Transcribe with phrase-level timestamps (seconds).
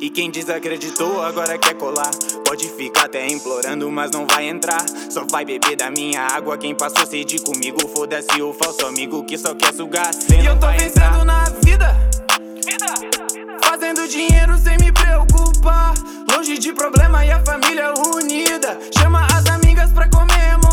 [0.00, 2.10] E quem desacreditou agora quer colar.
[2.46, 4.84] Pode ficar até implorando, mas não vai entrar.
[5.10, 6.58] Só vai beber da minha água.
[6.58, 10.12] Quem passou sede comigo, foda-se o falso amigo que só quer sugar.
[10.12, 11.24] Cê e eu tô entrar.
[11.24, 11.96] na vida.
[13.64, 15.94] Fazendo dinheiro sem me preocupar.
[16.30, 18.78] Longe de problema e a família unida.
[18.96, 20.65] Chama as amigas pra comemorar.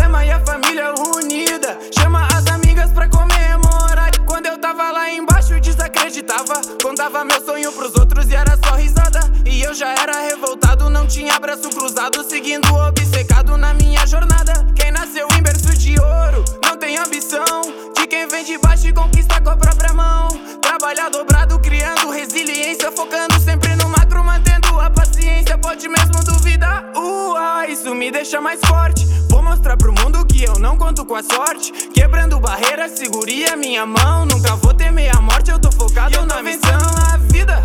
[0.00, 1.78] Problema e a família unida.
[1.92, 4.10] Chama as amigas pra comemorar.
[4.26, 6.54] Quando eu tava lá embaixo, desacreditava.
[6.82, 9.20] Contava meu sonho pros outros e era só risada.
[9.44, 12.24] E eu já era revoltado, não tinha braço cruzado.
[12.24, 14.66] Seguindo obcecado na minha jornada.
[14.74, 17.60] Quem nasceu em berço de ouro não tem ambição.
[17.94, 20.28] De quem vem de baixo e conquista com a própria mão.
[20.62, 22.90] Trabalhar dobrado, criando resiliência.
[22.90, 25.58] Focando sempre no macro, mantendo a paciência.
[25.58, 26.90] Pode mesmo duvidar.
[26.96, 29.09] Ua, isso me deixa mais forte.
[29.30, 31.70] Vou mostrar pro mundo que eu não conto com a sorte.
[31.94, 34.26] Quebrando barreiras, segure a minha mão.
[34.26, 36.80] Nunca vou temer a morte, eu tô focado eu na missão.
[37.12, 37.62] a vida.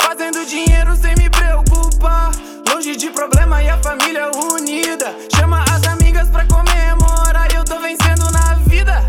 [0.00, 2.32] Fazendo dinheiro sem me preocupar.
[2.66, 5.14] Longe de problema e a família unida.
[5.36, 7.54] Chama as amigas pra comemorar.
[7.54, 9.04] Eu tô vencendo na vida.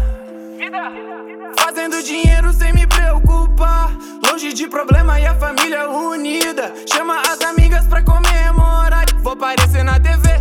[1.58, 3.96] Fazendo dinheiro sem me preocupar.
[4.30, 6.74] Longe de problema e a família unida.
[6.92, 9.06] Chama as amigas pra comemorar.
[9.24, 10.41] Vou aparecer na TV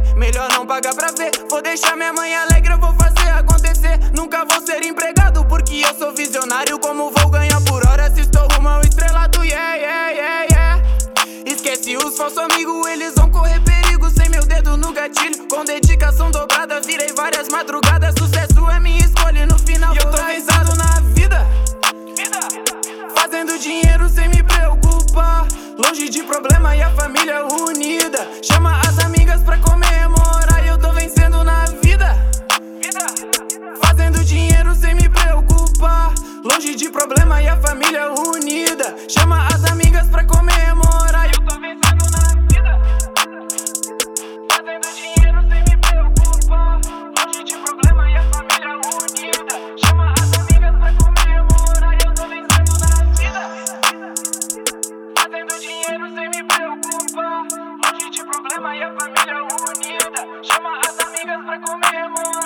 [0.81, 1.31] pagar pra ver.
[1.51, 3.99] Vou deixar minha mãe alegre, eu vou fazer acontecer.
[4.15, 6.79] Nunca vou ser empregado, porque eu sou visionário.
[6.79, 9.45] Como vou ganhar por hora se estou rumo ao estrelado?
[9.45, 10.83] Yeah, yeah, yeah, yeah.
[11.45, 14.09] Esquece os falsos amigos, eles vão correr perigo.
[14.11, 16.81] Sem meu dedo no gatilho, com dedicação dobrada.
[16.81, 18.15] Virei várias madrugadas.
[18.19, 19.95] Sucesso é minha escolha, no final.
[19.95, 21.47] E eu tô pensando na vida.
[23.15, 25.47] Fazendo dinheiro sem me preocupar.
[25.77, 28.27] Longe de problema e a família unida.
[28.43, 30.00] Chama as amigas pra comemorar.
[37.41, 38.97] e a família unida.
[39.09, 41.27] Chama as amigas pra comemorar.
[41.27, 42.81] Eu tô vencendo na vida.
[44.51, 46.81] Fazendo dinheiro sem me preocupar.
[47.19, 49.55] Longe de problema e a família unida.
[49.85, 51.95] Chama as amigas pra comemorar.
[52.05, 53.43] Eu tô vencendo na vida.
[55.17, 57.47] Fazendo dinheiro sem me preocupar.
[57.85, 60.21] Longe de problema e a família unida.
[60.43, 62.40] Chama as amigas pra comemorar.